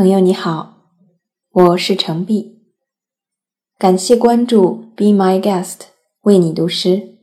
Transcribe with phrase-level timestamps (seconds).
[0.00, 0.78] 朋友你好，
[1.50, 2.54] 我是程璧，
[3.76, 5.80] 感谢关注，Be My Guest，
[6.22, 7.18] 为你读诗。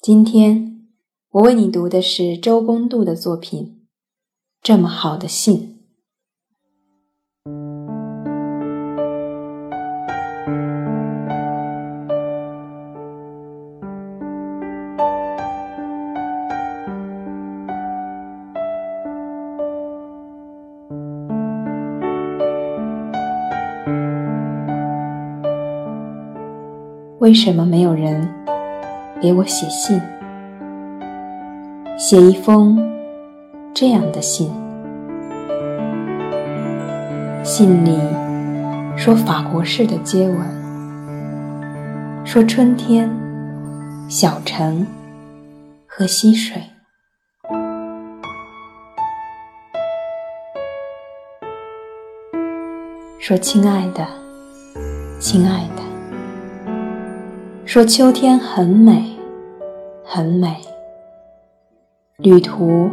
[0.00, 0.88] 今天
[1.30, 3.66] 我为你读的是周公度的作品
[4.60, 5.56] 《这么好的信》。
[27.22, 28.28] 为什么没有人
[29.20, 30.02] 给我写信？
[31.96, 32.76] 写一封
[33.72, 34.50] 这样的信。
[37.44, 37.96] 信里
[38.96, 43.08] 说法国式的接吻，说春天、
[44.08, 44.84] 小城
[45.86, 46.60] 和溪水，
[53.20, 54.04] 说亲爱的，
[55.20, 55.91] 亲爱的。
[57.72, 59.02] 说秋天很美，
[60.04, 60.54] 很美。
[62.18, 62.90] 旅途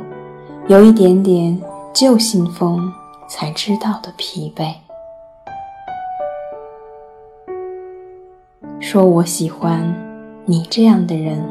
[0.69, 1.61] 有一点点
[1.93, 2.79] 旧信封
[3.27, 4.73] 才知道的疲惫。
[8.79, 9.83] 说我喜欢
[10.45, 11.43] 你这样的人。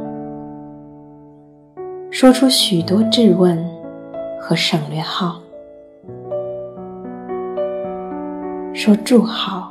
[2.10, 3.62] 说出许多质问
[4.40, 5.38] 和省略号。
[8.72, 9.70] 说祝好，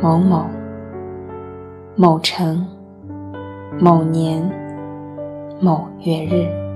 [0.00, 0.48] 某某。
[2.02, 2.66] 某城，
[3.78, 4.42] 某年，
[5.60, 6.69] 某月日。